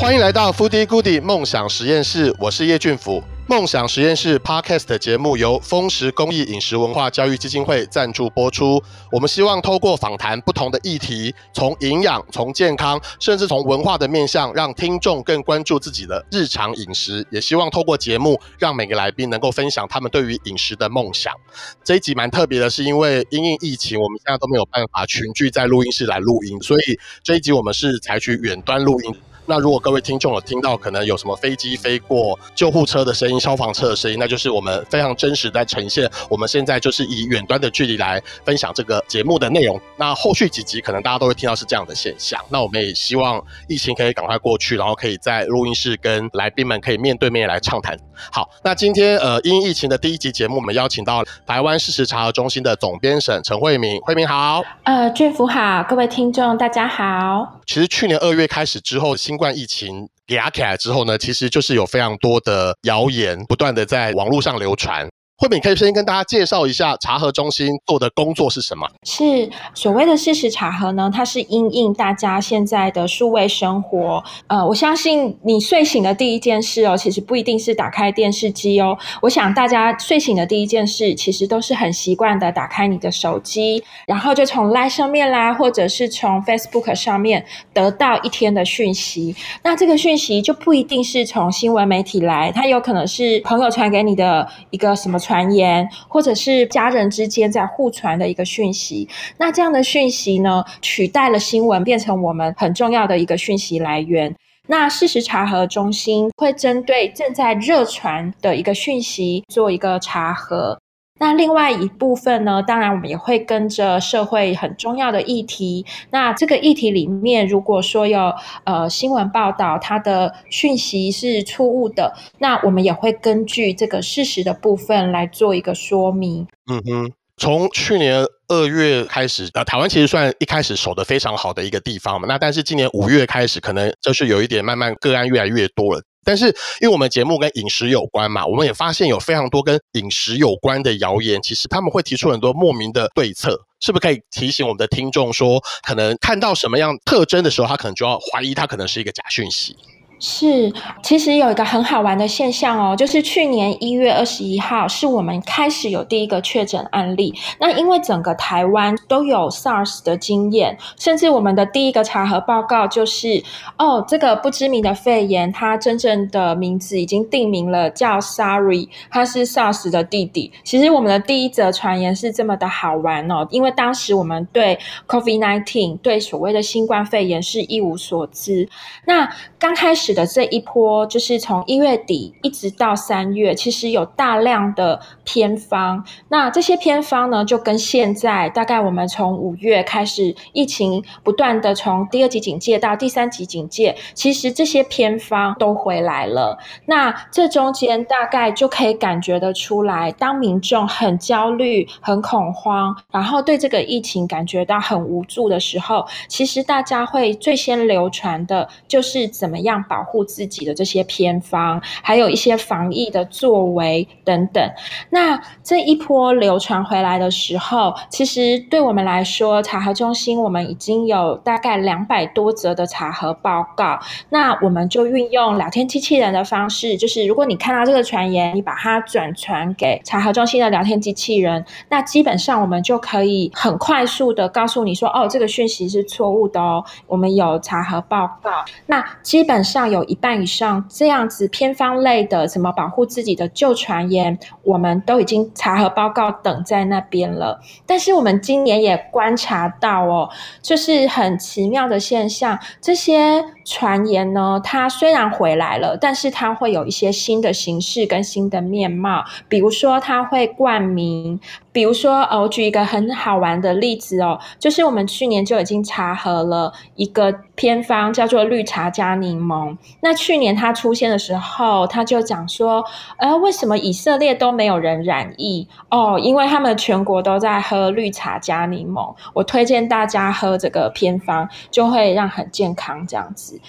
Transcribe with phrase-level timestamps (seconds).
[0.00, 3.20] 欢迎来到 Foodie Goodie 梦想实验室，我是叶俊甫。
[3.48, 8.80] 梦想实验室 Podcast 节目由灃食公益饮食文化教育基金会赞助播出。
[9.10, 17.26] 我们希望透过访谈不同的议题，从营养、从健康，甚至从文化的面向，让听众更关注自己的日常饮食。
[17.32, 21.34] 也希望透过节目，让每个来宾能够分享他们对于饮食的梦想。
[21.82, 29.12] 这一集蛮特别的，是因为因应疫情，我们现在都没有办法群聚在录音室来录音，所以这一集我们是采取远端录音。
[29.50, 36.06] 那如果各位听众有听到可能有什么飞机飞过、救护车的声音、消防车的声音，那就是我们非常真实在呈现。
[36.28, 39.80] 我们现在就是以远端的距离来分享这个节目的内容。
[39.96, 42.38] 那后续几集可能大家都会听到是这样的现象。
[42.50, 47.98] 那我们也希望疫情可以赶快过去，然后可以在录音室跟来宾们可以面对面来畅谈。
[48.30, 53.98] 好，那今天呃因疫情的第一集节目，我们邀请到台湾事实查核中心的总编审陈慧敏。
[54.02, 57.60] 慧敏好，呃，俊福好，各位听众大家好。
[57.64, 65.08] 其实去年二月开始之后，新冠疫情给起来之后呢，其实就是有非常多的谣言不断的在网络上流传。
[65.40, 68.88] 慧敏可以先跟大家介绍一下茶盒中心做的工作是什么？
[69.04, 71.08] 是所谓的事实茶盒呢？
[71.14, 74.24] 它是因应大家现在的数位生活。
[74.48, 78.98] 呃，我相信你睡醒的第一件事哦，其实不一定是打开电视机哦。
[79.22, 89.36] 我想大家睡醒的第一件事，其实都是很习惯的打开你的手机，然后就从 LINE 上面啦，或者是从 Facebook 上面得到一天的讯息。
[89.62, 95.16] 那这个讯息就不一定是从新闻媒体来，它有可能是朋友传给你的一个什么。
[95.28, 104.34] 传言，或者是家人之间在互传的一个讯息，那这样的讯息呢，取代了新闻，变成我们很重要的一个讯息来源。
[104.68, 110.78] 那事实查核中心会针对正在热传的一个讯息做一个查核。
[111.18, 115.84] 那另外一部分呢，当然我们也会跟着社会很重要的议题。
[116.10, 118.32] 那这个议题里面，如果说有
[118.64, 126.46] 呃新闻报道，它的讯息是错误的，那我们也会根据这个事实的部分来做一个说明。
[126.70, 132.26] 嗯哼，从去年二月开始，呃，台湾其实算一开始守得非常好的一个地方嘛。
[132.28, 136.02] 那但是今年五月开始，可能就是有一点慢慢个案越来越多了。
[136.28, 136.48] 但是，
[136.82, 141.40] 因为我们节目跟饮食有关嘛，我们也发现有非常多跟饮食有关的谣言。
[141.40, 149.74] 其实他们会提出很多莫名的对策，是不是可以提醒我们的听众说，可能看到什么样特征的时候，他可能就要怀疑他可能是一个假讯息。
[150.20, 157.32] 是，其实有一个很好玩的现象哦，就是去年一月二十一号是我们开始有第一个确诊案例。
[157.60, 163.44] 那因为整个台湾都有 SARS 的经验，甚至我们的第一个查核报告就是，
[163.76, 170.50] 哦，这个不知名的肺炎，它真正的名字已经定名了，叫 SARI，它是 SARS 的弟弟。
[170.64, 178.68] 其实我们的第一则传言是这么的好玩哦，因为当时我们对 COVID-19 对所谓的新冠肺炎是一无所知。
[179.04, 180.07] 那刚开始。
[180.14, 186.04] 的这一波就是从一月底一直到三月，其实有大量的偏方。
[186.28, 196.58] 那这些偏方呢，就跟现在大概我们从五月开始，疫情不断的从第二级警戒到第三级警戒，其实这些偏方都回来了。
[196.86, 214.70] 那这中间大概就可以感觉得出来，当民众很焦虑、很恐慌，然后对这个疫情感觉到很无助的时候，其实大家会最先流传的就是怎么样把保护自己的这些偏方，还有一些防疫的作为等等。
[215.10, 223.98] 那这一波流传回来的时候，其实对我们来说，查核中心我们已经有大概两百多则的查核报告。
[224.28, 238.64] 那我们就运用聊天机器人的方式，就是如果你看到这个传言，你把它转传给查核中心的聊天机器人，那基本上我们就可以很快速的告诉你说，哦，这个讯息是错误的哦，我们有查核报告。
[238.86, 239.87] 那基本上。
[239.88, 247.60] 有一半以上这样子偏方类的，什么保护自己的旧传言，我们都已经查核报告等在那边了。
[247.86, 250.28] 但是我们今年也观察到哦，
[250.62, 261.40] 就是很奇妙的现象，这些传言呢，它虽然回来了，但是它会有一些新的形式跟新的面貌，比如说它会冠名。
[261.70, 269.76] 比如说，呃，我举一个很好玩的例子哦，就是我们去年就已经查核了一个偏方，叫做绿茶加柠檬。
[270.00, 272.84] 那去年它出现的时候，他就讲说，
[273.16, 275.66] 呃，为什么以色列都没有人染疫？
[275.90, 279.12] 哦，因为他们全国都在喝绿茶加柠檬。
[279.34, 283.60] 我推荐大家喝这个偏方，就会让很健康这样子。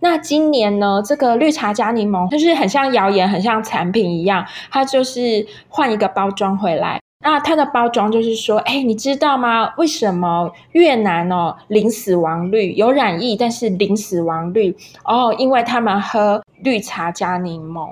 [0.00, 7.00] 那今年呢，这个绿茶加柠檬就是很像谣言，很像产品一样，它就是换一个包装回来。
[7.20, 9.74] 那它的包装就是说，哎，你知道吗？
[9.76, 15.34] 为什么越南哦零死亡率有染疫，但是零死亡率哦？
[15.36, 17.90] 因为他们喝绿茶加柠檬。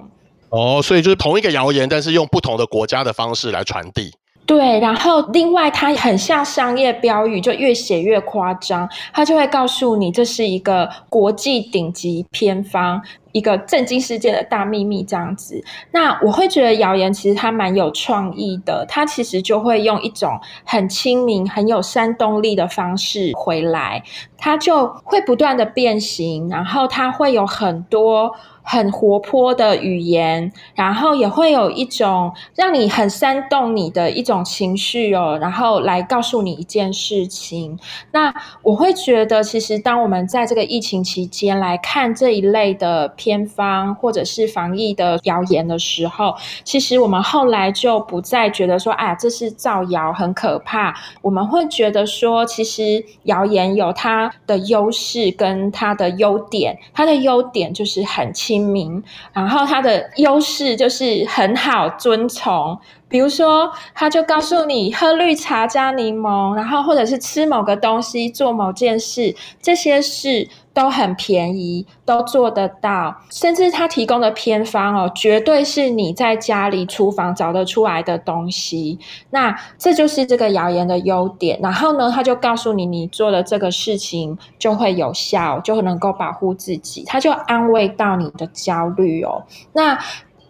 [0.50, 4.14] 哦，所以就是同一个谣言，但是用不同的国家的方式来传递。
[4.46, 13.02] 对，然后另外它很像商业标语，就越写越夸张，它就会告诉你这是一个国际顶级偏方，
[13.32, 15.60] 一个震惊世界的大秘密这样子。
[15.90, 24.04] 那我会觉得谣言其实它蛮有创意的，它其实就会用一种很亲民、很有煽动力的方式回来，
[24.38, 28.30] 它就会不断的变形，然后它会有很多。
[28.68, 37.78] 很活泼的语言，然后也会有一种让你很煽动你的一种情绪哦，然后来告诉你一件事情。
[38.10, 46.34] 那我会觉得，其实当我们在这个疫情期间来看这一类的偏方或者是防疫的谣言的时候，
[46.64, 50.92] 其实我们后来就不再觉得说，啊，这是造谣很可怕。
[51.22, 58.55] 我们会觉得说，其实谣言有它的优势跟它的优点，它的优点就是很轻。
[58.56, 59.02] 亲民，
[59.34, 62.78] 然后它的优势就是很好遵从。
[63.08, 73.22] 比如说，他就告诉你喝绿茶加柠檬，然后或者是吃某个东西、做某件事，这些事都很便宜，都做得到。
[73.30, 78.98] 甚至他提供的偏方哦，绝对是你在家里厨房找得出来的东西。
[79.30, 81.60] 那这就是这个谣言的优点。
[81.62, 87.04] 然后呢，他就告诉你，你做的这个事情就会有效，就能够保护自己。
[87.06, 89.44] 他就安慰到你的焦虑哦。
[89.72, 89.96] 那。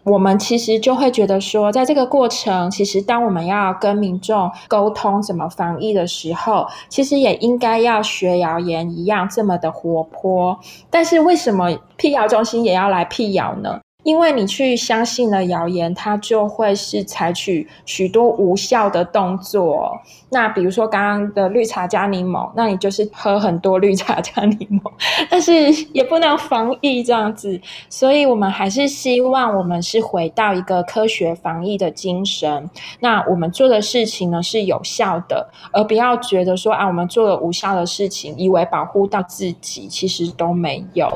[0.09, 10.57] 我们其实就会觉得说，在这个过程，其实当我们要跟民众沟通怎么防疫的时候，其实也应该要学谣言一样这么的活泼。
[10.89, 13.81] 但是为什么辟谣中心也要来辟谣呢？
[14.07, 19.99] 因为你去相信了谣言，它就会是采取许多无效的动作。
[20.29, 24.89] 那比如说刚刚的绿茶加柠檬，那你就是喝很多绿茶加柠檬，
[25.29, 25.51] 但是
[25.91, 27.59] 也不能防疫这样子。
[27.89, 32.69] 所以我们还是希望我们是回到一个科学防疫的精神。
[33.01, 41.11] 那我们做的事情呢是有效的，而不要觉得说啊，我们做了无效的事情，以为保护到自己，其实都没有。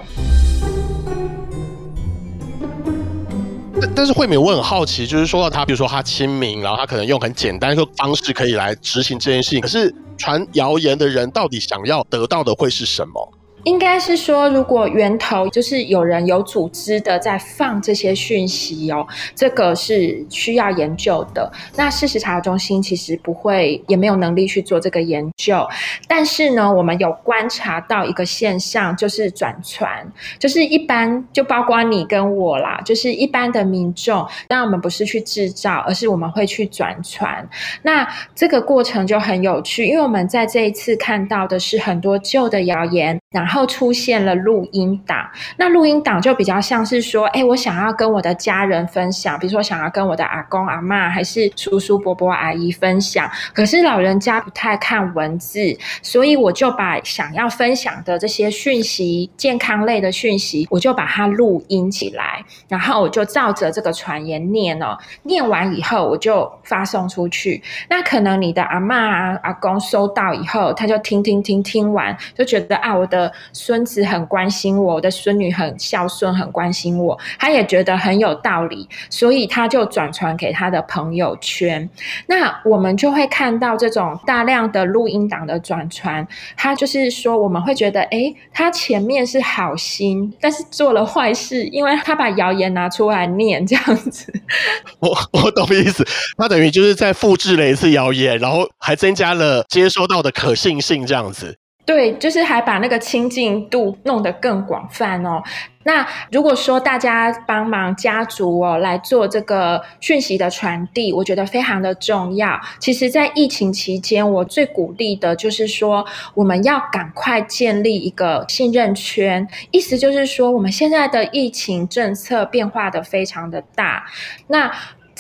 [3.95, 13.33] 但是慧敏，我很好奇，就是说到他，比如说他亲民，然后他可能用很简单的方式可以来执行这件事情，可是传谣言的人到底想要得到的会是什么？
[13.63, 19.05] 应该是说，如果源头就是有人有组织的在放这些讯息哦，
[19.35, 21.51] 这个是需要研究的。
[21.75, 25.63] 那事实查核中心其实不会，也没有能力去做这个研究。
[26.07, 37.47] 但是呢，我们有观察到一个现象，就是转传，就是一般就包括你跟我啦，就是一般的民众，那我们不是去制造，而是我们会去转传。
[37.83, 43.50] 那这个过程就很有趣，因为我们在这一次看到的是很多旧的谣言，然。
[43.51, 67.61] 然后出现了录音档，那录音档就比较像是说，哎，我想要跟我的家人分享，比如说想要跟我的阿公阿妈，还是叔叔伯伯阿姨分享，可是老人家不太看文字，所以我就把想要分享的这些讯息，健康类的讯息，我就把它录音起来，然后我就照着这个传言念哦，念完以后我就发送出去。
[67.89, 73.29] 那可能你的阿妈、阿公收到以后，他就听听听听完，就觉得啊，我的。
[73.53, 81.89] 孙子很关心我，我的孙女很孝顺，很关心我，他也觉得很有道理，所以他就转传给他的朋友圈。
[82.27, 94.31] 那我们就会看到这种大量的录音档的转传，他就是说我们会觉得，诶，他前面是好心，但是做了坏事，因为他把谣言拿出来念这样子。
[94.99, 96.05] 我我懂意思，
[96.37, 101.57] 他等于就是在复制了一次谣言，然后还增加了接收到的可信性这样子。
[101.85, 105.43] 对，就是还把那个亲近度弄得更广泛哦。
[105.83, 112.59] 那如果说大家帮忙家族哦来做这个讯息的传递，我觉得非常的重要。
[112.79, 119.47] 其实，在疫情期间，我最鼓励的就是说，我们要赶快建立一个信任圈。
[119.71, 124.05] 意思就是说，我们现在的疫情政策变化的非常的大。
[124.47, 124.71] 那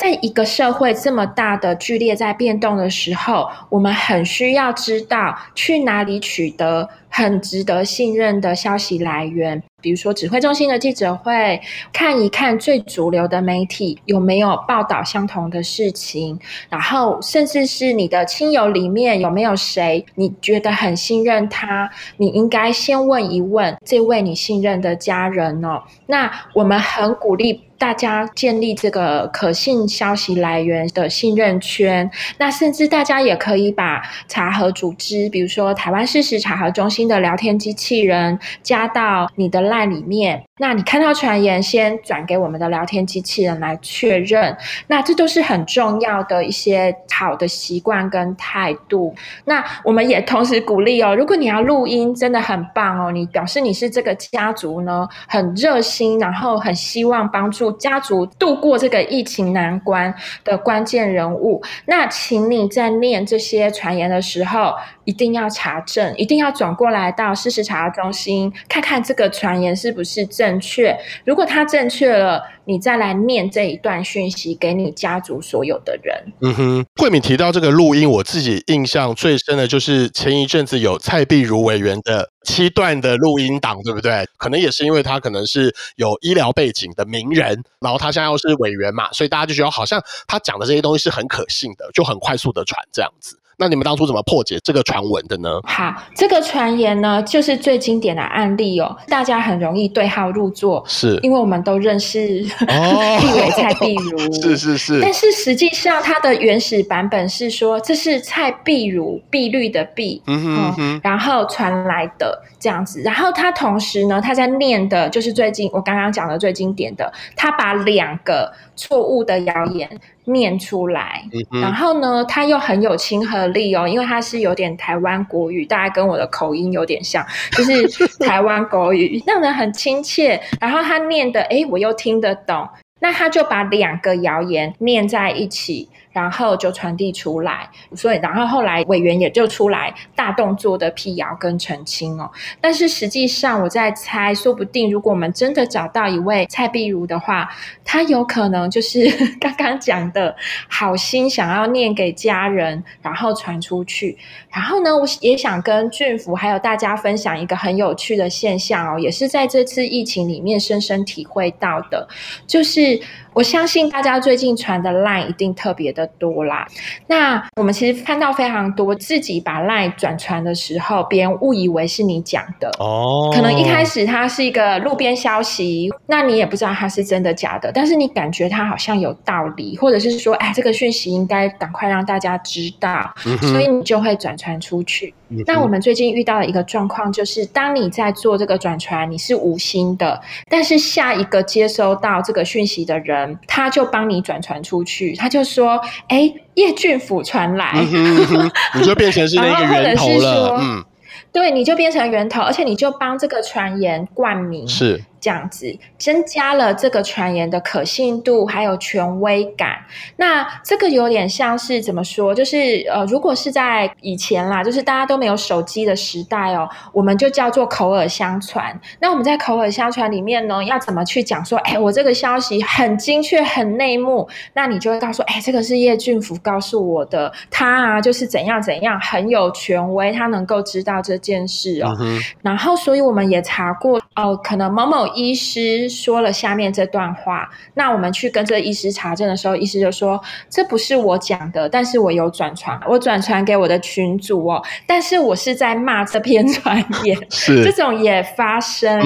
[0.01, 11.59] 在一个社会这么大的剧烈在变动的时候，我们很需要知道去哪里取得很值得信任的消息来源，比如说指挥中心的记者会，
[11.91, 25.81] 看一看最主流的媒体有没有报道相同的事情，然后甚至是你的亲友里面有没有谁你觉得很信任他，你应该先问一问这位你信任的家人哦。
[26.05, 27.63] 那我们很鼓励。
[27.81, 32.07] 大家建立这个可信消息来源的信任圈，
[32.37, 40.43] 那甚至大家也可以把查核组织，比如说台湾事实查核中心的聊天机器人，加到你的在里面。
[40.59, 44.55] 那你看到传言，先转给我们的聊天机器人来确认。
[44.87, 49.13] 那这都是很重要的一些好的习惯跟态度。
[49.45, 60.13] 那我们也同时鼓励哦，如果你要录音，真的很棒哦，你表示你是这个家族呢，很热心，然后很希望帮助家族度过这个疫情难关
[60.43, 61.61] 的关键人物。
[61.85, 70.59] 那请你在念这些传言的时候，一定要查证，一定要转过来到事实查中心看看这个传言是不是正。
[70.61, 76.33] 确，如果它正确了，你再来念这一段讯息给你家族所有的人。
[76.41, 84.27] 嗯哼，慧敏提到这个录音，我自己印象最深的就是前一阵子有蔡壁如委员的七段的录音档，对不对？
[84.37, 93.39] 可能也是因为他可能是有医疗背景的名人，然后他现在又是委员嘛，所以大家就觉得好像他讲的这些东西是很可信的，就很快速的传这样子。
[93.61, 95.59] 那你们当初怎么破解这个传闻的呢？
[95.65, 104.99] 好，这个传言呢，就是最经典的案例哦，大家很容易对号入座，是因为我们都认识哦， 立委蔡碧如， 是是是。
[104.99, 112.99] 但是实际上，它的原始版本是说，这是蔡碧如，碧绿的碧，嗯哼，嗯哼，然后传来的这样子。
[113.01, 119.87] 然后他同时呢，他在念的就是最近我刚刚讲的最经典的，他把两个错误的谣言
[120.25, 130.41] 念出来，嗯，然后呢，他又很有亲和力哦，因为他是有点台湾国语，大概跟我的口音有点像， 就是台湾国语，让人很亲切。
[130.59, 132.67] 然后他念的，哎，我又听得懂，
[132.99, 135.89] 那他就把两个谣言念在一起。
[136.11, 142.29] 然后就传递出来，所以然后后来委员也就出来大动作的辟谣跟澄清哦。
[142.59, 147.49] 但是实际上我在猜，说不定如果我们真的找到一位蔡碧如的话，
[147.85, 150.35] 他有可能就是 刚刚讲的
[150.67, 154.17] 好心想要念给家人，然后传出去。
[154.49, 162.07] 然后呢，我也想跟俊福还有大家分享一个很有趣的现象哦，也是在这次疫情里面深深体会到的，
[162.45, 163.01] 就是。
[163.33, 166.67] 我相信大家最近传的 LINE 一定特别的多啦。
[167.07, 173.31] 那我们其实看到非常多自己把 LINE 转传的时候，别人误以为是你讲的哦。
[173.33, 185.13] 可能一开始它是一个路边消息，那你也不知道它是真的假的，但是你感觉它好像有道理，或者是说，哎，这个讯息应该赶快让大家知道，嗯、所以你就会转传出去。
[185.45, 190.19] 那我们最近遇到的一个状况就是，当你在做这个转传，你是无心的，
[190.49, 197.71] 但是下一个接收到这个讯息的人，他就帮你转传出去，他就说：“哎，叶俊甫传来。
[197.75, 200.57] 嗯” 你就变成是那个源头了。
[200.59, 200.83] 嗯，
[201.31, 204.67] 对，你就变成源头，而且你就帮这个传言冠名。
[204.67, 205.03] 是。
[205.21, 209.77] 这样子增加了这个传言的可信度，还有权威感。
[210.17, 212.33] 那这个有点像是怎么说？
[212.33, 218.77] 就是呃，如果是在以前啦，就是大家都没有手机的时代哦，我们就叫做口耳相传。
[218.99, 221.55] 那我们在口耳相传里面呢，要怎么去讲说？
[221.59, 224.27] 哎，我这个消息很精确、很内幕。
[224.53, 231.95] 那你就会告诉，哎，这个是叶俊福告诉我的，他啊就是怎样怎样，很有权威，他能够知道这件事哦。
[231.99, 235.10] 嗯、然后，所以我们也查过哦、呃，可能某某。
[235.15, 247.63] 医师说了下面这段话，那我们去跟这个医师查证的时候，医师就说这不是我讲的，但是我有转传，我转传给我的群主哦，但是我是在骂这篇传言， 是。
[247.63, 248.99] 这种也发生，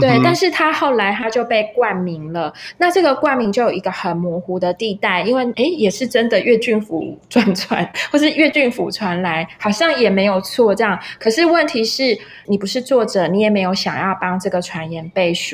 [0.00, 12.16] 对，但是他后来他就被冠名了，那这个冠名就有一个很模糊的地带，因为诶也是真的越俊福转传， 或是越俊福传来，好像也没有错这样，可是问题是
[12.46, 15.51] 你不是作者，你也没有想要帮这个传言背书。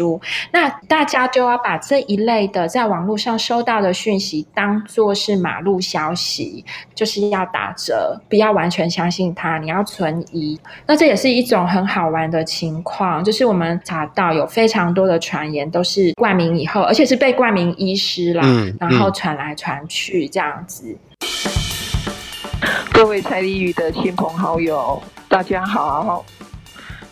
[0.53, 6.65] 那大家就要把这一类的在网络上收到的讯息当做是马路消息，
[6.95, 10.59] 就是要打折，不要完全相信它，你要存疑。
[10.87, 20.97] 那这也是一种很好玩的情况，就是我们查到有非常多的传言都是冠名以后，而且是被冠名医师啦，嗯嗯、然后传来传去这样子。
[22.93, 26.25] 各位蔡立宇的亲朋好友，大家好。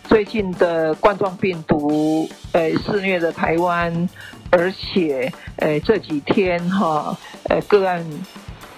[0.09, 4.09] 最近的冠状病毒，呃，肆虐的台湾，
[4.51, 7.17] 而且，呃，这几天哈，
[7.49, 8.05] 呃，个案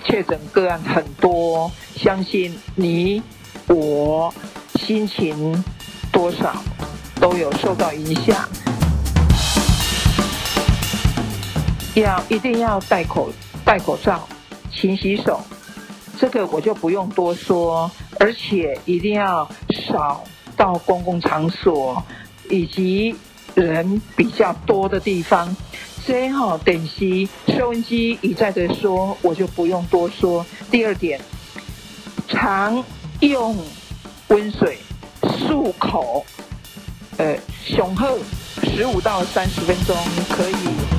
[0.02, 3.22] 确诊个案很多，相信你
[3.68, 4.32] 我
[4.76, 5.62] 心情
[6.10, 6.56] 多少
[7.20, 8.48] 都有受到影响。
[11.94, 13.30] 要一定要戴口
[13.64, 14.26] 戴口罩，
[14.72, 15.40] 勤洗手，
[16.18, 17.90] 这个我就不用多说。
[18.20, 20.24] 而且一定要少
[20.58, 22.04] 到公共场所
[22.50, 23.14] 以及
[23.54, 25.56] 人比较多的地方。
[26.04, 30.44] 最好等息收音机一再的说，我就不用多说。
[30.70, 31.20] 第二点，
[32.26, 32.82] 常
[33.20, 33.56] 用
[34.28, 34.78] 温水
[35.22, 36.24] 漱口，
[37.18, 38.18] 呃，雄厚
[38.62, 39.94] 十五到三十分钟
[40.30, 40.97] 可以。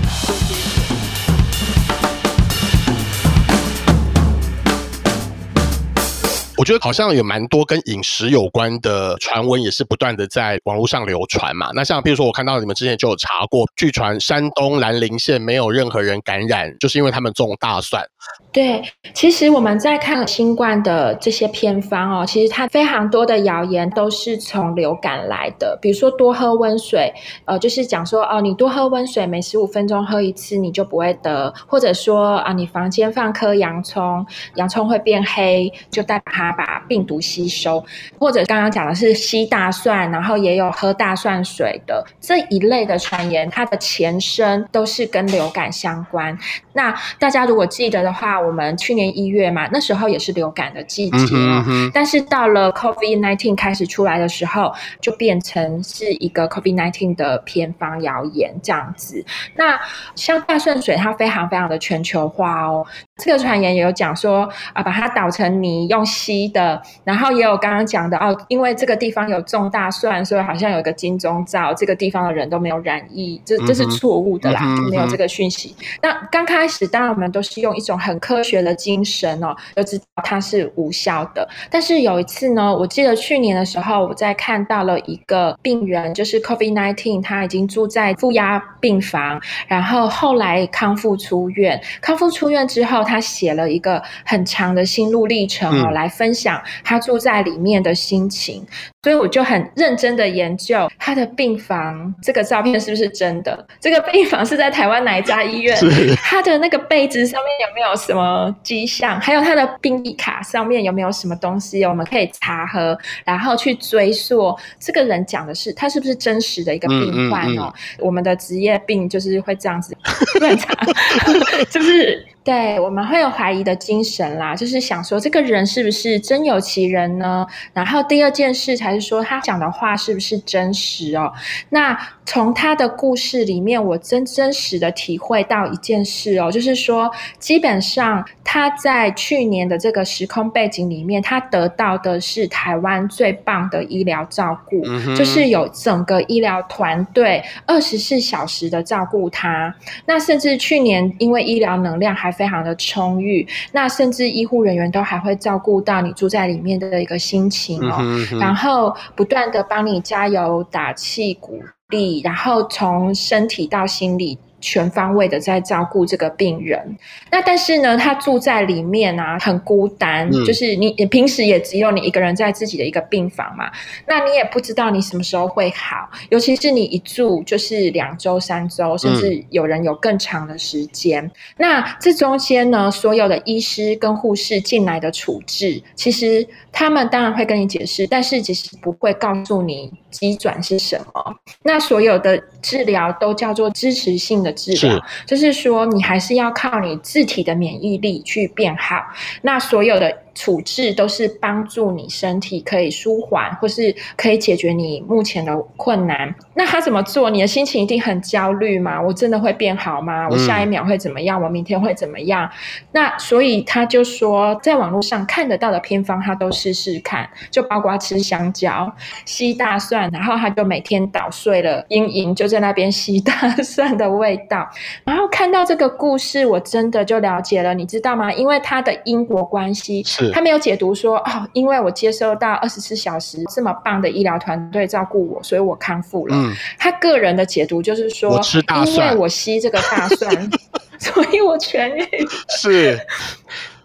[6.59, 11.69] 我觉得好像有蛮多跟饮食有关的传闻，也是不断的在网络上流传嘛。
[11.73, 18.05] 那像比如说，我看到你们之前就有查过，据传山东兰陵县没有任何人感染，就是因为他们种大蒜。
[18.51, 18.83] 对，
[19.13, 25.77] 其实我们在看新冠的这些偏方哦，其实它非常多的谣言都是从流感来的。
[25.81, 27.13] 比如说多喝温水，
[27.45, 36.51] 呃，就是讲说哦，你多喝温水，每十五分钟喝一次，你就不会得；或者说啊，你房间放颗洋葱，洋葱会变黑，就代表它。
[36.59, 37.81] 把病毒吸收，
[38.19, 46.37] 或者刚刚讲的是吸大蒜，然后也有喝大蒜水的这一类的传言，它的前身都是跟流感相关。
[46.73, 59.23] 那大家如果记得的话，我们去年一月嘛，那时候也是流感的季节，嗯嗯，但是到了 COVID nineteen 开始出来的时候，就变成是一个 COVID nineteen 的偏方谣言这样子。
[59.55, 59.79] 那
[60.15, 62.85] 像大蒜水，它非常非常的全球化哦。
[63.17, 75.75] 这个传言也有讲说啊，把它捣成泥用吸的，然后也有刚刚讲的哦，因为这个地方有种大蒜，所以好像有一个金钟罩，这个地方的人都没有染疫，这这是错误的啦，嗯、就没有这个讯息。
[76.01, 81.47] 那刚开始当然我们都是用一种很科学的精神哦，就知道它是无效的。
[81.69, 93.03] 但是有一次呢，我记得去年的时候，我在看到了一个病人，就是 COVID-19，他已经住在负压病房，然后后来康复出院，康复出院之后。
[93.09, 98.63] 他写了一个很长的心路历程哦，来分享他住在里面的心情。
[99.01, 103.65] 所以我就很认真的研究他的病房，这个照片是不是真的？
[103.79, 105.75] 这个病房是在台湾哪一家医院？
[106.17, 109.19] 他的那个被子上面有没有什么迹象？
[109.19, 111.83] 还有他的病历卡上面有没有什么东西？
[111.83, 117.63] 我们可以查核，然后去追溯这个人讲的是他是不是真实的一个病患哦？
[117.63, 119.95] 嗯嗯嗯、我们的职业病就是会这样子
[120.39, 120.73] 乱查，
[121.69, 122.25] 就是。
[122.43, 127.45] 对，我们会有怀疑的精神啦，就是想说这个人是不是真有其人呢？
[127.73, 131.31] 然后第二件事才是说他讲的话是不是真实哦？
[131.69, 149.75] 那从他的故事里面，我真真实的体会到一件事哦，就是说基本上他在去年的这个时空背景里面，他得到的是台湾最棒的医疗照顾，嗯、就是有整个医疗团队二十四小时的照顾他。
[150.05, 164.37] 那甚至去年因为医疗能量还非常的充裕，那甚至医护人员都还会照顾到你住在里面的一个心情哦，嗯、哼然后不断的帮你加油打气鼓励，然后从身体到心理。
[164.61, 166.97] 全方位的在照顾这个病人，
[167.31, 173.71] 那但是呢，他住在里面啊，很孤单，嗯、就是你，你平时也只有你一个人在自己的一个病房嘛，
[174.05, 181.23] 那你也不知道你什么时候会好，尤其是你一住就是两周、三周，甚至有人有更长的时间。
[181.23, 191.35] 嗯、那这中间呢，所有的医师跟护士进来的处置，其实他们当然会跟你解释，但是其实不会告诉你急转是什么。
[191.63, 194.48] 那所有的治疗都叫做支持性的。
[194.53, 199.03] 治疗是就是说，你还是要靠你自体的免疫力去变好。
[199.41, 200.17] 那所有的。
[200.39, 206.33] 处置都是帮助你身体可以舒缓，或是可以解决你目前的困难。
[206.53, 207.29] 那他怎么做？
[207.29, 209.01] 你的心情一定很焦虑吗？
[209.01, 210.29] 我真的会变好吗？
[210.29, 211.41] 我下一秒会怎么样？
[211.41, 212.45] 我明天会怎么样？
[212.45, 218.89] 嗯、那所以他就说，在网络上看得到的偏方，他都试试看，就包括吃香蕉、
[219.25, 224.69] 吸大蒜，然后他就每天捣碎了，阴影就在那边吸大蒜的味道。
[225.03, 228.31] 然后看到这个故事，我真的就了解了，你知道吗？
[228.31, 230.28] 因为他的因果关系是。
[230.31, 236.35] 他没有解读说哦，因为我接收到二十四小时这么棒的医疗团队照顾我，所以我康复了。
[236.35, 240.49] 嗯，他个人的解读就是说，我吃大蒜，因为我吸这个大蒜，
[240.99, 242.05] 所以我痊愈。
[242.49, 242.99] 是，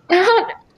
[0.09, 0.30] 然后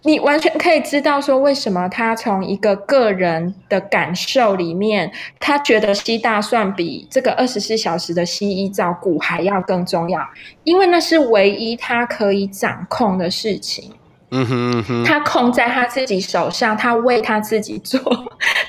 [0.03, 10.21] 你完全可以知道说，为什么他从一个个人的感受里面，他觉得吸大蒜比这个二十四小时的西医照顾还要更重要，
[10.63, 13.93] 因为那是唯一他可以掌控的事情。
[14.37, 18.01] 嗯哼嗯哼，他控在他自己手上，他为他自己做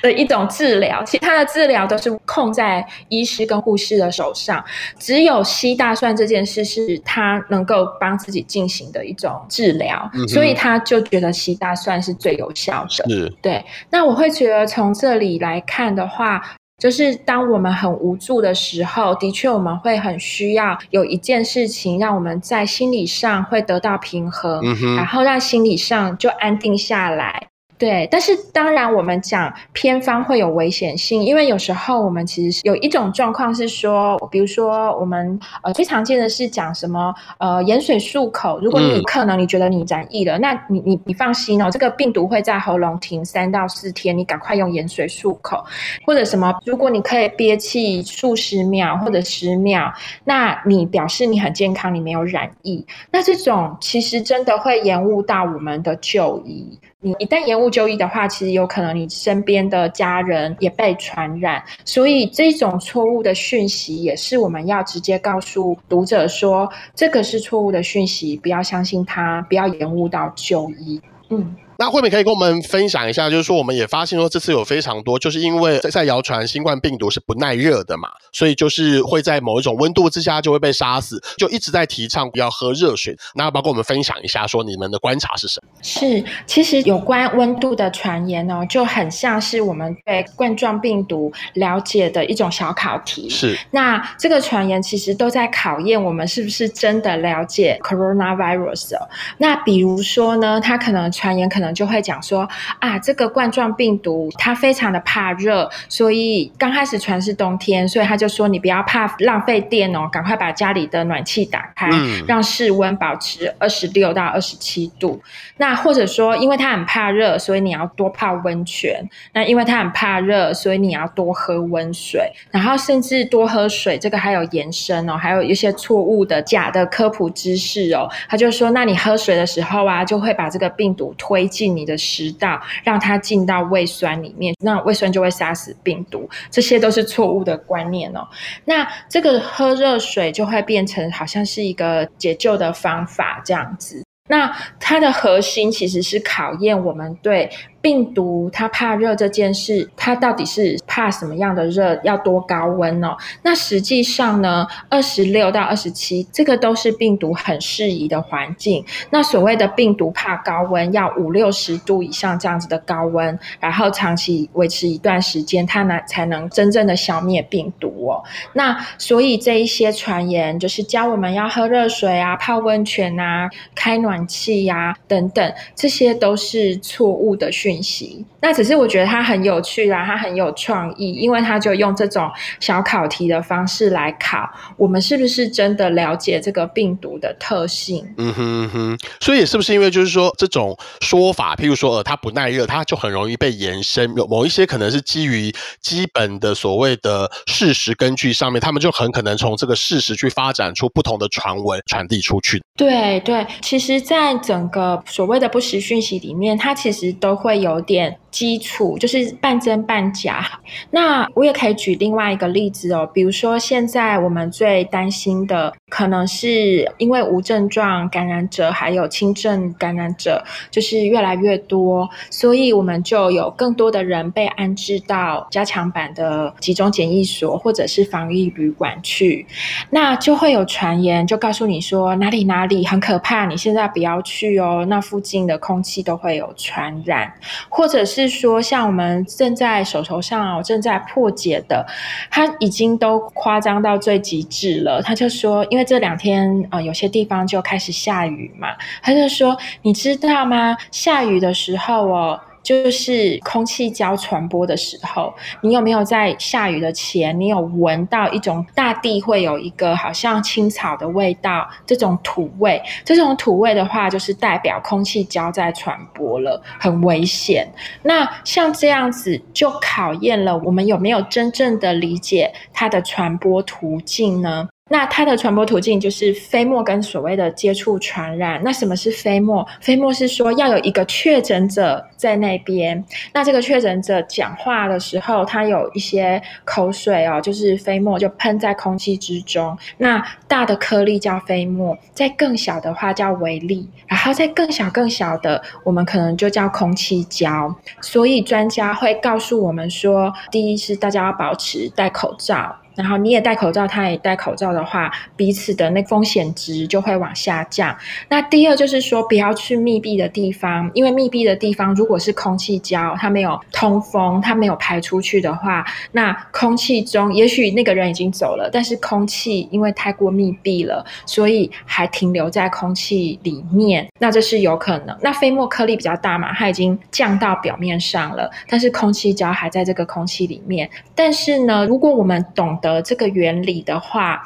[0.01, 4.63] 的一种治疗，其他的治疗都是控在医师跟护士的手上，
[4.97, 13.09] 只有吸大蒜这件事是他能够帮自己进行的一种治疗，嗯、所以他就觉得吸大蒜是最有效的。
[13.09, 13.63] 是，对。
[13.89, 16.41] 那我会觉得从这里来看的话。
[16.77, 27.47] 就是当我们很无助的时候，的确我们会很需要有一件事情，让我们在心理上会得到平衡，嗯，然后让心理上就安定下来。
[27.77, 45.63] 对，但是当然，我们讲偏方会有危险性，因为有时候我们其实有一种状况是说，比如说我们呃最常见的是讲什么呃盐水漱口，如果你可能你觉得你染疫了，嗯、那你你你放心哦，这个病毒会在喉咙停三到四天，你赶快用盐水漱口，
[46.03, 56.79] 或者什么，如果你可以憋气数十秒或者十秒，那你表示你很健康，你没有染疫，那这种其实真的会延误到我们的就医。
[56.99, 70.99] 你一旦延误就医的话，其实有可能你身边的家人也被传染，所以这种错误的讯息也是我们要直接告诉读者说，这个是错误的讯息，不要相信它，不要延误到就医。
[71.29, 71.55] 嗯。
[71.79, 83.15] 那慧敏可以跟我们分享一下，就是说我们也发现说这次有非常多，就是因为在谣传新冠病毒是不耐热的嘛，所以就是会在某一种温度之下就会被杀死，就一直在提倡不要喝热水。
[83.35, 85.69] 那要不要跟我们分享一下，说你们的观察是什么？
[85.83, 93.29] 是，其实有关温度的传言哦，就很像是我们对冠状病毒了解的一种小考题。
[93.29, 99.07] 是，那这个传言其实都在考验我们是不是真的了解 coronavirus 哦。
[99.37, 101.66] 那比如说呢，它可能传言可能。
[101.73, 102.47] 就会讲说
[102.79, 115.21] 啊，这个冠状病毒它非常的怕热，所以刚开始传是冬天，所以他就说你不要怕浪费电哦，赶快把家里的暖气打开，嗯、让室温保持二十六到二十七度。
[115.57, 119.07] 那或者说，因为他很怕热，所以你要多泡温泉。
[119.33, 123.97] 那因为他很怕热，所以你要多喝温水，然后甚至多喝水。
[123.97, 128.07] 这个还有延伸哦，还有一些错误的假的科普知识哦。
[128.29, 136.29] 他就说，那你喝水的时候啊，就会把这个病毒推进你的食道，让它进到胃酸里面，那胃酸就会杀死病毒。
[136.51, 138.27] 这些都是错误的观念哦。
[138.65, 144.03] 那这个喝热水就会变成好像是一个解救的方法这样子。
[144.29, 147.49] 那它的核心其实是考验我们对。
[147.81, 151.99] 病毒它怕热这件事，它到底是怕什么样的热？
[152.03, 153.15] 要多高温哦？
[153.43, 158.83] 那实际上呢，二十六到二十七，这个都是病毒很适宜的环境。
[159.09, 168.23] 那所谓的病毒怕高温，要五六十度以上这样子的高温，然后长期维持一段时间，它呢才能真正的消灭病毒哦。
[168.53, 188.07] 那所以这一些传言，就是教我们要喝热水啊、泡温泉啊、开暖气呀、等等，这些都是错误的讯息，那只是我觉得它很有趣啦，它很有创意，因为它就用这种小考题的方式来考我们是不是真的了解这个病毒的特性。
[188.17, 202.63] 嗯哼哼，所以是不是因为就是说这种说法，譬如说呃它不耐热，它就很容易被延伸，有某一些可能是基于基本的所谓的事实根据上面，他们就很可能从这个事实去发展出不同的传闻传递出去。
[202.77, 207.57] 对对，其实，在整个所谓的不实讯息里面，它其实都会。
[207.57, 210.45] 有点基础，就是半真半假。
[210.91, 229.47] 那我也可以举另外一个例子哦，比如说现在我们最担心的，可能是因为无症状感染者还有轻症感染者就是越来越多，所以我们就有更多的人被安置到加强版的集中检疫所或者是防疫旅馆去，
[229.89, 237.33] 那就会有传言就告诉你说哪里哪里很可怕，你现在不要去哦，那附近的空气都会有传染。
[237.69, 241.85] 或者是说，像我们正在手头上啊正在破解的，
[242.29, 245.01] 他已经都夸张到最极致了。
[245.01, 248.69] 他就说，因为这两天呃有些地方就开始下雨嘛，
[249.01, 250.75] 他就说，你知道吗？
[250.91, 252.39] 下雨的时候哦。
[252.67, 267.65] 就是空气交传播的时候，你有没有在下雨的前，你有闻到一种大地会有一个好像青草的味道，这种土味，这种土味的话，就是代表空气交在传播了，很危险。
[268.03, 274.67] 那像这样子，就考验了我们有没有真正的理解它的传播途径呢？
[274.89, 278.61] 那它的传播途径就是飞沫跟所谓的接触传染。
[278.63, 279.67] 那什么是飞沫？
[279.81, 289.77] 飞沫是说要有一个确诊者在那边，那这个确诊者讲话的时候，他有一些口水哦，就是飞沫就喷在空气之中。
[289.97, 297.75] 那大的颗粒叫飞沫，在更小的话叫微粒，然后在更小更小的，我们可能就叫空气胶。
[298.01, 302.75] 所以专家会告诉我们说，第一是大家要保持戴口罩。
[302.97, 307.95] 然后你也戴口罩，他也戴口罩的话，彼此的那风险值就会往下降。
[308.27, 325.15] 那第二就是说，不要去密闭的地方，因为密闭的地方如果是空气胶，它没有通风，它没有排出去的话，那空气中也许那个人已经走了，但是空气因为太过密闭了，所以还停留在空气里面，那这是有可能。
[325.21, 330.89] 那飞沫颗粒比较大嘛，它已经降到表面上了，但是空气胶还在这个空气里面。
[331.13, 334.41] 但是呢，如果我们懂得呃，这个原理的话，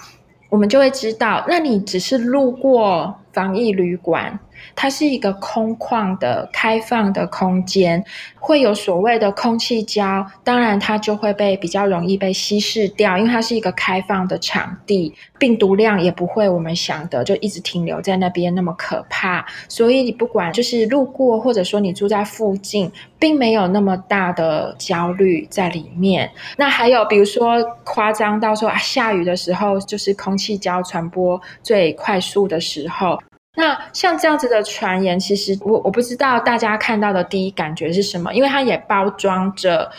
[0.49, 4.39] 我们就会知道，那你只是路过防疫旅馆。
[4.75, 8.03] 它是一个空旷的、开放的空间，
[8.39, 19.45] 会有所谓的空气胶，当然它就会被比较容易被稀释掉，因为它是一个开放的场地，病毒量也不会我们想的就一直停留在那边那么可怕。
[19.67, 26.31] 所以你不管就是路过，或者说你住在附近，并没有那么大的焦虑在里面。
[26.57, 33.19] 那还有比如说夸张到说啊，下雨的时候就是空气胶传播最快速的时候。
[33.55, 39.91] 那像这样子的传言，其实我我不知道大家看到的第一感觉是什么，因为它也包装着，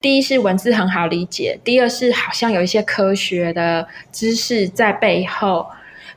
[0.00, 5.66] 第一是文字很好理解，第二是好像有一些科学的知识在背后。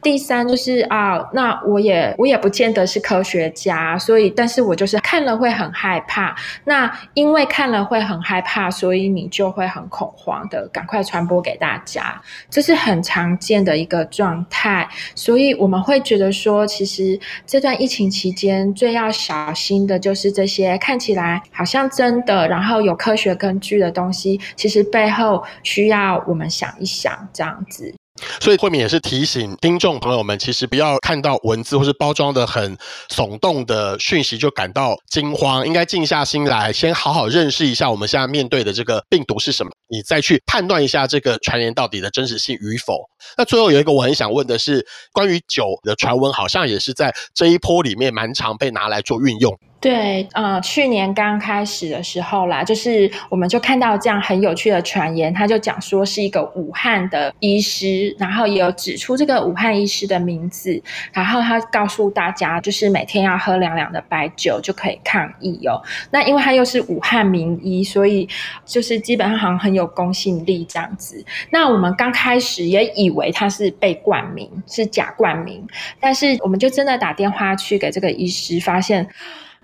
[0.02, 6.36] 第三就是啊，那我也我也不见得是科学家，所以但是我就是看了会很害怕。
[6.66, 14.90] 那因为看了会很害怕，所以你就会很恐慌的赶快传播给大家，这是很常见的一个状态。
[15.14, 27.94] 所以我们会觉得说，其实这段疫情期间最要小心的就是这些看起来好像真的，然后有科学根据的东西，其实背后需要我们想一想，这样子。
[28.40, 32.78] 所以慧敏也是提醒听众朋友们，其实不要看到文字或是包装的很
[33.10, 43.02] 耸动的讯息就感到惊慌，应该静下心来，先好好认识一下我们现在面对的这个病毒是什么，你再去判断一下这个传言到底的真实性与否。
[43.38, 49.58] 那最后有一个我很想问的是，关于酒的传闻，好像也是在这一波里面蛮常被拿来做运用。
[49.82, 60.80] 对，呃，去年刚开始的时候啦，就是我们就看到这样很有趣的传言，他就讲说是一个武汉的医师，然后也有指出这个武汉医师的名字，
[61.12, 65.82] 然后他告诉大家，就是每天要喝两两的白酒就可以抗疫哦。
[66.12, 68.30] 那因为他又是武汉名医，所以
[68.64, 71.26] 就是基本上好像很有公信力这样子。
[71.50, 75.66] 那我们刚开始也以为他是被冠名，是假冠名，
[76.00, 79.10] 但是我们就真的打电话去给这个医师，发现。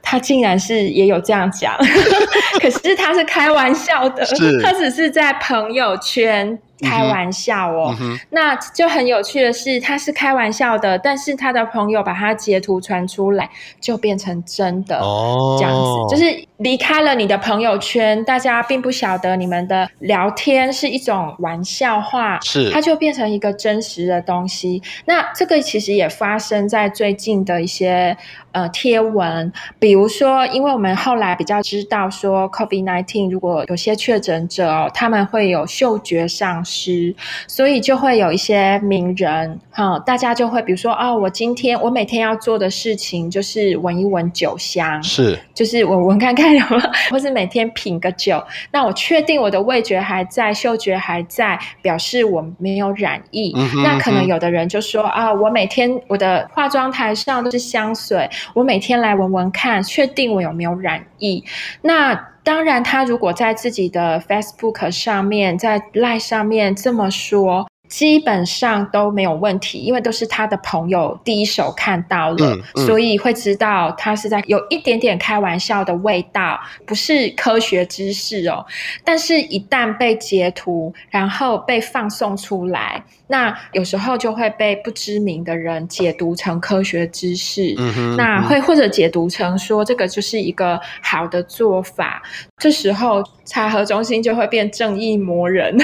[0.01, 1.75] 他竟然是也有这样讲，
[2.61, 4.25] 可是他是开玩笑的，
[4.63, 6.57] 他只是在朋友圈。
[6.81, 7.95] 开玩笑哦，
[8.29, 13.49] 那就很有趣的是，他是开玩笑的，但是他的朋友把他截图传出来，
[13.81, 24.81] 就变成真的哦，这样子，就是离开了你的朋友圈，大家并不晓得你们的聊天是一种玩笑话，是，它就变成一个真实的东西。
[25.05, 28.15] 那这个其实也发生在最近的一些
[28.51, 36.63] 呃贴文，比如说，因为我们后来比较知道说，COVID nineteen 如果有些确诊者哦，他们会有嗅觉上。
[36.67, 37.15] 师，
[37.47, 53.53] 所以就会有一些名人，哈，大家就会比如说，哦，我今天我每天要做的事情就是闻一闻酒香，是，就是我 闻看看有没有，或是每天品个酒，那我确定我的味觉还在，嗅觉还在，表示我没有染疫。
[53.55, 53.83] 嗯哼嗯哼。
[53.83, 61.43] 那可能有的人就说啊，我每天我的化妆台上都是香水，我每天来闻闻看，确定我有没有染疫。
[61.81, 62.13] 那
[62.47, 67.67] 当然，他如果在自己的 Facebook 上面，在 Line 上面这么说。
[67.89, 78.65] 基本上都没有问题，因为都是他的朋友第一手看到了，嗯嗯、所以会知道他是在有一点点开玩笑的味道，不是科学知识哦。
[79.05, 92.23] 但是，一旦被截图，然后被放送出来，那有时候就会被不知名的人解读成科学知识，嗯哼，那会或者解读成说这个就是一个好的做法。
[92.57, 95.77] 这时候，查核中心就会变正义魔人，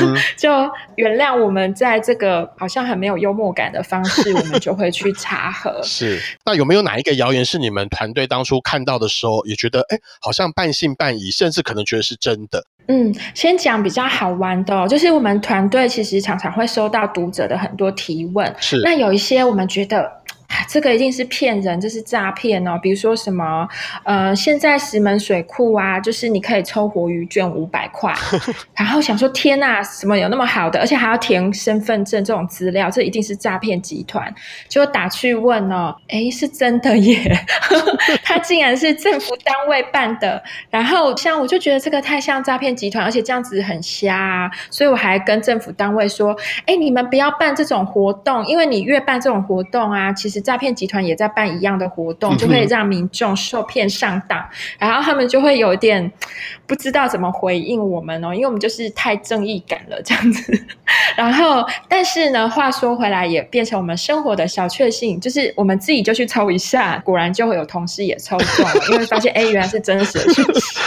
[0.00, 0.50] 嗯、 就
[0.96, 5.80] 原谅我们在这个好像很没有幽默感的方式，我们就会去查核。
[5.84, 12.64] 是，那有没有哪一个谣言是你们团队当初看到的时候也觉得，哎，好像半信半疑，甚至可能觉得是真的？
[12.88, 20.21] 嗯，先讲比较好玩的哦，就是我们团队其实常常会收到读者的很多提问，是，那有一些我们觉得。
[20.68, 22.78] 这个一定是骗人，这是诈骗哦！
[22.82, 23.66] 比如说什么，
[24.04, 28.14] 呃，现在石门水库啊，就是你可以抽活鱼券五百块，
[28.76, 34.32] 然后想说天呐，什么有那么好的，而且还要填身份证这种资料，这一定是诈骗集团。
[34.68, 37.38] 就打去问哦，诶，是真的耶，
[38.22, 40.42] 他竟然是政府单位办的。
[40.70, 46.36] 然后像我就觉得这个太像诈骗集团，而且这样子很瞎啊，所以我还跟政府单位说，
[46.66, 50.41] 诶，你们不要办这种活动，因为你越办这种活动啊，其实。
[50.42, 54.44] 诈骗集团也在办一样的活动，就会让民众受骗上当，
[54.78, 56.10] 然后他们就会有点
[56.66, 60.52] 不知道怎么回应我们哦，因为我们就是太正义感了这样子。
[61.16, 70.78] 然后，但是呢，话说回来，也变成我们生活的小确幸，就是我们自己就去抽一下，果然就会有同事也抽中了，因为发现 哎，原来是真实的讯息，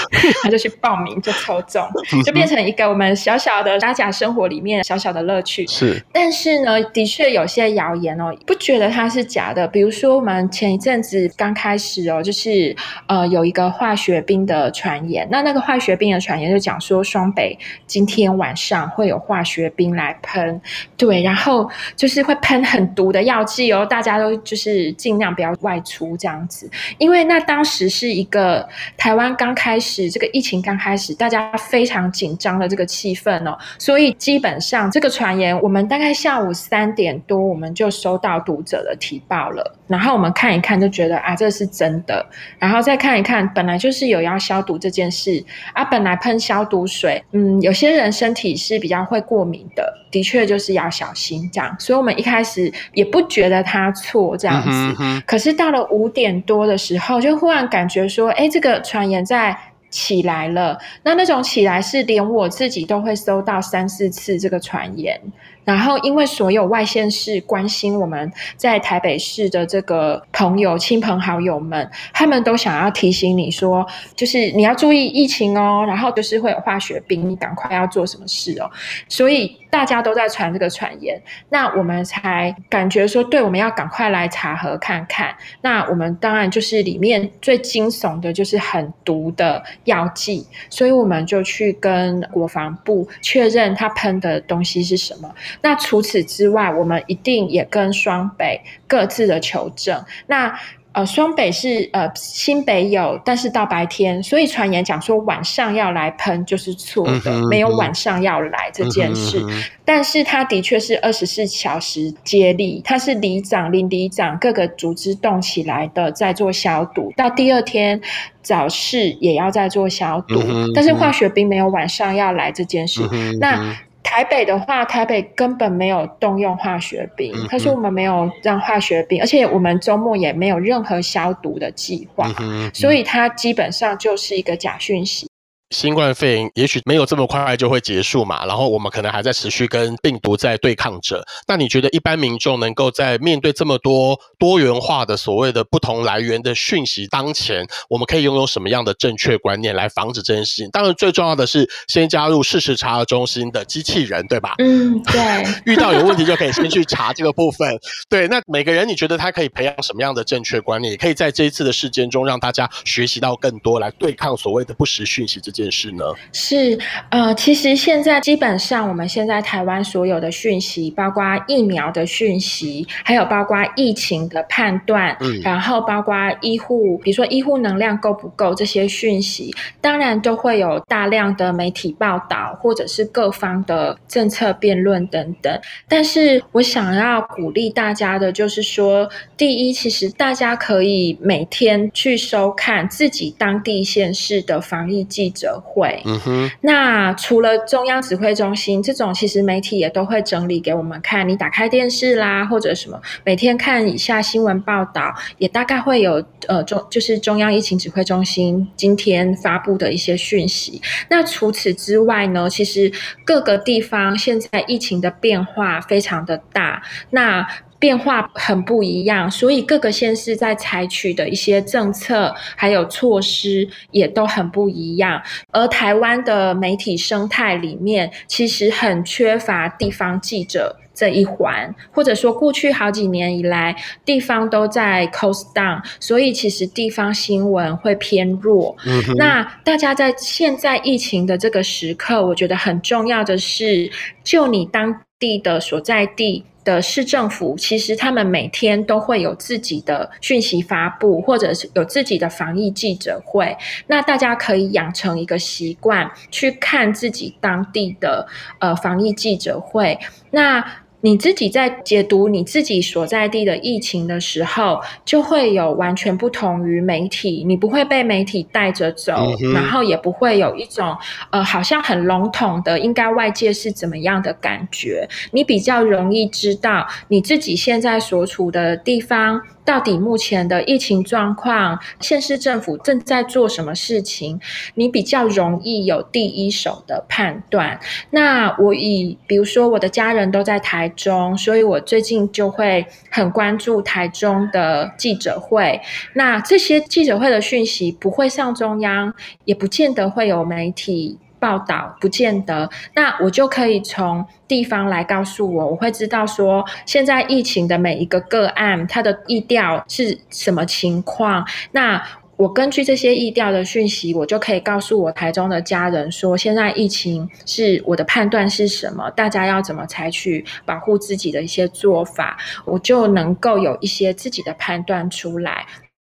[0.44, 1.88] 他就去报名就抽中，
[2.24, 5.66] 就变成一个我们小小的大家生活里面小小的乐趣。
[5.68, 9.68] 是，但是呢，的确有些谣言哦，不觉得它是假的。
[9.68, 12.76] 比如说，我们前一阵子刚开始哦，就是
[13.08, 15.28] 呃，有一个化学兵的传言。
[15.32, 20.62] 那那个化学兵的传言就讲说，双北今天晚上会有化学兵来喷，
[20.98, 26.70] 对，然后就是会喷很毒的药剂哦，大家都就是尽量不要外出这样子。
[26.98, 39.46] 因为那当时是一个台湾刚开始这个疫情刚开始，大家非常紧张的这个气氛哦，所以基本上这个传言，我们大概下午三点多，我们就收到读者的提报。
[39.52, 42.26] 了，然后我们看一看，就觉得啊，这是真的。
[42.58, 51.76] 然后再看一看，本来就是有要消毒这件事啊，本来喷消毒水，嗯，有些人身体是比较会过敏的，的确就是要小心这样。
[51.80, 59.58] 所以我们一开始也不觉得他错这样子，可是到了五点多的时候，就忽然感觉说，哎，这个传言在
[59.90, 60.78] 起来了。
[61.04, 65.20] 那那种起来是连我自己都会收到三四次这个传言。
[65.66, 75.84] 然后，因为所有外县市关心我们在台北市的这个朋友、亲朋好友们，他们都想要提醒你说，就是你要注意疫情哦。
[75.88, 78.70] 然后就是会有化学兵，你赶快要做什么事哦。
[79.10, 85.36] 所以大家都在传这个传言，那我们才感觉说，对，我们要赶快来查核看看。
[85.62, 95.34] 那我们当然就是里面最惊悚的，就是很毒的药剂，所以我们就去跟国防部确认他喷的东西是什么。
[95.62, 100.04] 那除此之外，我们一定也跟双北各自的求证。
[100.28, 100.58] 那
[100.92, 109.44] 呃，双北是呃新北有，但是到白天，所以传言讲说晚上要来喷就是错的，嗯，没有晚上要来这件事。
[109.46, 117.12] 嗯，但是它的确是二十四小时接力，它是里长、邻里长各个组织动起来的，在做消毒。
[117.18, 118.00] 到第二天
[118.42, 123.02] 早市也要再做消毒，嗯，但是化学兵没有晚上要来这件事。
[123.12, 123.76] 嗯，那
[124.16, 132.34] 台北的话，台北根本没有动用化学兵，他说我们没有让化学兵，而且我们周末也没有任何消毒的计划，
[132.74, 135.28] 所以它基本上就是一个假讯息。
[135.72, 141.26] 新冠肺炎也许没有这么快就会结束嘛，然后我们可能还在持续跟病毒在对抗着。
[141.48, 150.70] 那你觉得一般民众能够在面对这么多多元化的所谓的不同来源的讯息当前，我们可以拥有什么样的正确观念来防止这件事情？
[150.72, 154.54] 当然，最重要的是先加入事实查核中心的机器人，对吧？
[154.60, 155.46] 嗯，对。
[155.66, 157.68] 遇到有问题就可以先去查这个部分。
[158.08, 160.92] 对，那每个人你觉得他可以培养什么样的正确观念？
[160.92, 165.42] 也可以在这一次的事件中让大家学习到更多，来对抗所谓的不实讯息。
[165.42, 166.04] 这件事呢？
[166.34, 166.78] 是
[167.10, 185.62] 呃，其实现在基本上，我们现在台湾所有的讯息，包括疫苗的讯息，还有包括疫情的判断，嗯，然后包括医护，比如说医护能量够不够这些讯息，当然都会有大量的媒体报道，或者是各方的政策辩论等等。
[185.88, 195.45] 但是我想要鼓励大家的，就是说，第一，其实大家可以每天去收看自己当地县市的防疫记者。
[195.60, 196.52] 会，嗯哼。
[196.62, 201.28] 那除了中央指挥中心这种，其实媒体也都会整理给我们看。
[201.28, 210.82] 你打开电视啦，或者什么，每天看一下新闻报道，也大概会有呃中，就是中央疫情指挥中心今天发布的一些讯息。
[211.10, 212.92] 那除此之外呢，其实
[213.26, 216.82] 各个地方现在疫情的变化非常的大。
[217.10, 217.48] 那
[217.86, 225.22] 变化很不一样，所以各个县市在采取的一些政策还有措施也都很不一样。
[225.52, 238.76] 而台湾的媒体生态里面，其实很缺乏地方记者这一环，或者说过去好几年以来，地方都在 close down，所以其实地方新闻会偏弱。
[238.88, 239.14] 嗯哼。
[239.16, 243.92] 那大家在现在疫情的这个时刻，我觉得很重要的是，
[244.24, 253.56] 就你当地的所在地的市政府，其实他们每天都会有自己的讯息发布，或者是有自己的防疫记者会。
[253.88, 258.28] 那大家可以养成一个习惯，去看自己当地的
[258.60, 259.98] 呃防疫记者会。
[260.32, 260.66] 那
[261.06, 270.98] 你自己在解读你自己所在地的疫情的时候，就会有完全不同于媒体，你不会被媒体带着走，嗯、然后也不会有一种
[271.30, 279.40] 呃好像很笼统的应该外界是怎么样的感觉，你比较容易知道你自己现在所处的地方。
[279.66, 284.40] 到底目前的疫情状况，县市政府正在做什么事情？
[284.76, 287.80] 你比较容易有第一手的判断。
[288.12, 295.82] 那我以，比如说我的家人都在台中，所以我最近就会很关注台中的记者会。
[296.14, 299.14] 那这些记者会的讯息不会上中央，
[299.46, 301.18] 也不见得会有媒体。
[301.40, 311.46] 报道不见得，那我就可以从地方来告诉我，我会知道说现在疫情的每一个个案，它的疫调是什么情况。
[311.72, 312.02] 那
[312.38, 325.66] 我根据这些疫调的讯息，我就可以告诉我台中的家人说，现在疫情是我的判断是什么，大家要怎么采取保护自己的一些做法，我就能够有一些自己的判断出来。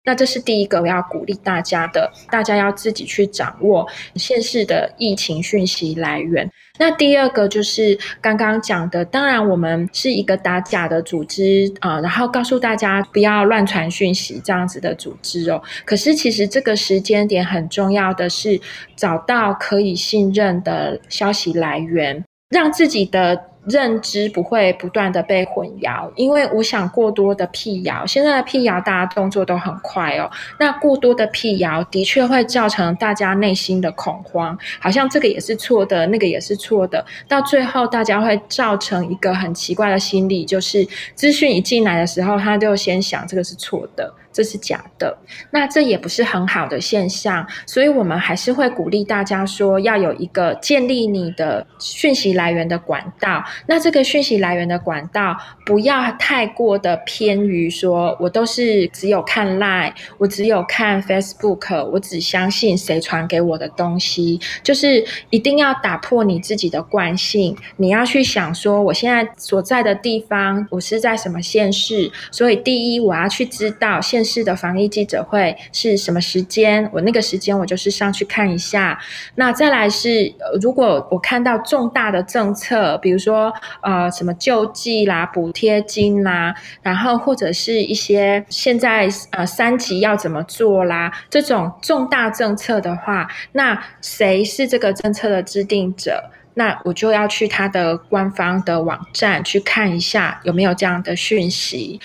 [0.08, 6.50] 那这是第一个我要鼓励大家的，大家要自己去掌握县市的疫情讯息来源。
[6.78, 15.62] 那第二个就是刚刚讲的，当然我们是一个打假的组织啊，然后告诉大家不要乱传讯息这样子的组织哦。
[15.84, 18.58] 可是其实这个时间点很重要的是
[18.96, 23.44] 找到可以信任的消息来源，让自己的。
[23.68, 30.30] 认知不会不断的被混淆，因为我想过多的辟谣，现在的辟谣大家动作都很快哦。
[30.58, 44.12] 那过多的辟谣的确会造成大家内心的恐慌，好像这个也是错的，那个也是错的，到最后大家会造成一个很奇怪的心理，就是资讯一进来的时候，他就先想这个是错的。
[44.38, 45.18] 这是假的，
[45.50, 53.44] 那这也不是很好的现象，所以我们还是会鼓励大家说，要有一个建立你的讯息来源的管道。
[53.66, 55.36] 那这个讯息来源的管道
[55.66, 67.56] 不要太过的偏于说，我都是只有看 Line，我只有看 Facebook，我只相信谁传给我的东西，就是一定要打破你自己的惯性。
[67.78, 76.88] 你要去想说，我现在所在的地方，我是在什么县市，所以第一，我要去知道县市的防疫记者会是什么时间？
[76.92, 78.98] 我那个时间我就是上去看一下。
[79.36, 83.52] 那再来是，如果我看到重大的政策，比如说
[83.82, 96.22] 呃什么救济啦、补贴金啦，然后或者是一些现在呃三级要怎么做啦，这种重大政策的话，那谁是这个政策的制定者？
[96.54, 102.00] 那我就要去他的官方的网站去看一下有没有这样的讯息。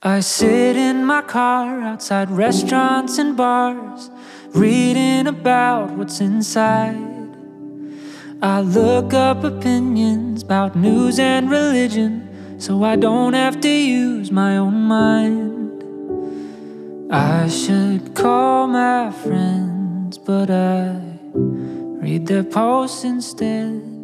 [0.00, 4.10] I sit in my car outside restaurants and bars,
[4.50, 7.34] reading about what's inside.
[8.40, 14.58] I look up opinions about news and religion, so I don't have to use my
[14.58, 15.82] own mind.
[17.12, 20.94] I should call my friends, but I
[21.34, 23.97] read their posts instead.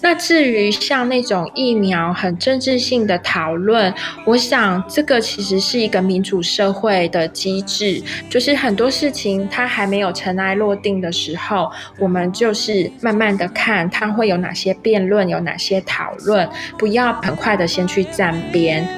[0.00, 3.92] 那至于像那种疫苗很政治性的讨论，
[4.24, 16.48] 我想这个其实是一个民主社会的机制，就是很多事情它还没有尘埃落定的时候，我们就是慢慢的看它会有哪些辩论，有哪些讨论，
[16.78, 18.88] 不要很快的先去站边。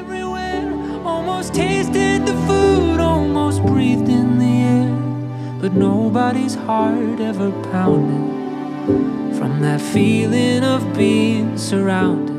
[9.40, 12.30] From that feeling of being surrounded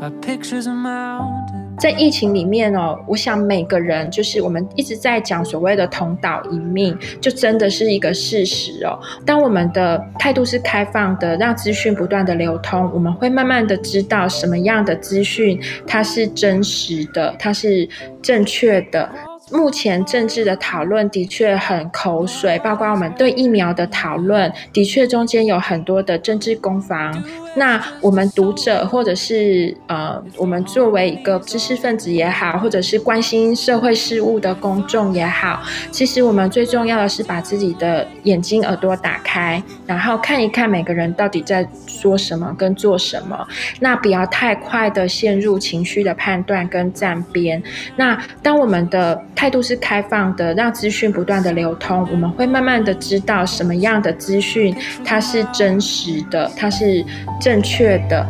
[0.00, 1.78] by pictures of mountains.
[1.78, 8.98] 在疫情里面哦，我想每个人就是我们一直在讲所谓的同岛一命，就真的是一个事实哦。
[9.24, 17.88] 当我们的态度是开放的，让资讯不断的流通，我们会慢慢的知道什么样的资讯它是真实的，它是
[18.20, 19.08] 正确的。
[19.52, 27.12] 目前政治的讨论的确很口水，包括我们对疫苗的讨论，的确中间有很多的政治攻防，
[27.54, 43.46] 那我们读者或者是呃，我们作为一个知识分子也好，或者是关心社会事务的公众也好，其实我们最重要的是把自己的眼睛耳朵打开，然后看一看每个人到底在说什么跟做什么。
[43.80, 47.60] 那不要太快的陷入情绪的判断跟站边。
[47.96, 54.74] 那当我们的态度是开放的，让资讯不断的流通，我们会慢慢的知道什么样的资讯
[55.04, 57.04] 它是真实的，它是
[57.40, 58.26] 正确的。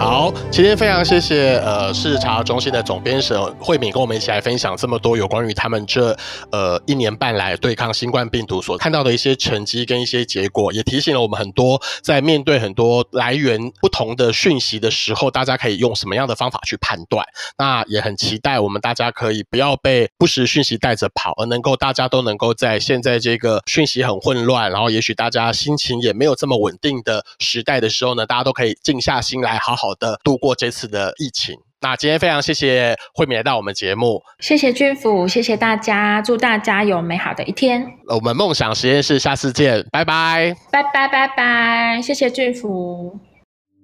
[0.00, 6.16] 好，今天非常谢谢呃，视察中心的总编审慧敏跟我们一起来分享这么多有关于他们这
[6.50, 17.22] 呃一年半来对抗新冠病毒所看到的一些成绩跟一些结果，也提醒了我们很多在面对很多来源不同的讯息的时候，大家可以用什么样的方法去判断。
[17.58, 29.89] 那也很期待我们大家可以不要被不实讯息带着跑，而能够大家都能够在现在这个讯息很混乱，然后也许大家心情也没有这么稳定的时代的时候呢，大家都可以静下心来好好。
[29.90, 31.56] 好的，度过这次的疫情。
[31.80, 37.84] 那今天非常谢谢慧敏来到我们节目，谢谢俊甫，谢谢大家，祝大家有美好的一天。
[38.06, 43.18] 我们梦想实验室下次见，拜拜，拜拜拜拜，谢谢俊甫。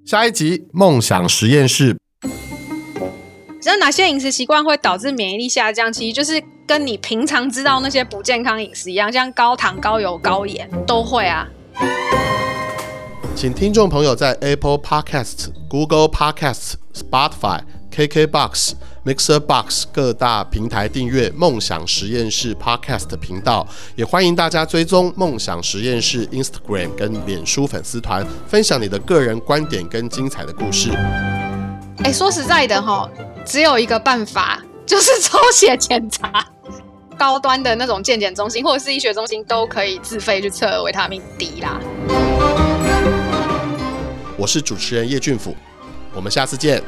[0.04, 1.96] 下一集梦想实验室，
[3.60, 5.92] 知道哪些饮食习惯会导致免疫力下降？
[5.92, 11.48] 其实就是跟你平常知道那些不健康饮食一样，像高糖、高油、高盐都会啊。
[13.36, 17.60] 请听众朋友在 Apple Podcast、Google Podcasts、Spotify、
[17.94, 18.72] KKBox、
[19.04, 30.88] Mixer Box 各大平台订阅“梦想实验室 ”Podcast 频道，也欢迎大家追踪“梦想实验室 ”Instagram 跟脸书粉丝团，分享你的个人观点跟精彩的故事。
[32.04, 33.06] 哎，说实在的哈，
[33.44, 36.46] 只有一个办法，就是抽血检查。
[37.18, 41.78] 高端的那种健检中心或者是医学中心都可以自费去测维他命 D 啦。
[44.38, 45.56] 我是主持人叶俊甫，
[46.12, 46.82] 我们下次见。